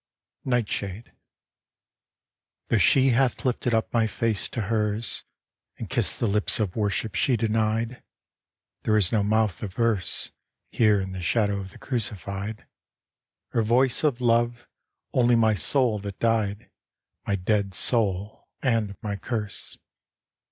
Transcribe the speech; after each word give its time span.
NIGHTSHADE 0.45 1.09
I 1.09 1.11
Though 2.69 2.79
she 2.79 3.09
hath 3.09 3.45
lifted 3.45 3.75
up 3.75 3.93
my 3.93 4.07
face 4.07 4.49
to 4.49 4.61
hers, 4.61 5.23
And 5.77 5.91
kissed 5.91 6.19
the 6.19 6.25
lips 6.27 6.59
of 6.59 6.75
worship 6.75 7.13
she 7.13 7.37
denied, 7.37 8.01
There 8.81 8.97
is 8.97 9.11
no 9.11 9.21
mouth 9.21 9.61
of 9.61 9.75
verse, 9.75 10.31
Here 10.71 10.99
in 10.99 11.11
the 11.11 11.21
shadow 11.21 11.59
of 11.59 11.69
the 11.69 11.77
crucified, 11.77 12.65
Or 13.53 13.61
voice 13.61 14.03
of 14.03 14.19
love; 14.19 14.67
only 15.13 15.35
my 15.35 15.53
soul 15.53 15.99
that 15.99 16.17
died, 16.17 16.71
My 17.27 17.35
dead 17.35 17.75
soul 17.75 18.47
and 18.63 18.95
my 19.03 19.17
curse! 19.17 19.77